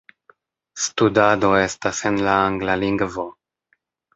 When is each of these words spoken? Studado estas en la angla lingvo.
Studado 0.85 1.51
estas 1.65 2.01
en 2.11 2.17
la 2.29 2.35
angla 2.49 2.79
lingvo. 2.85 3.29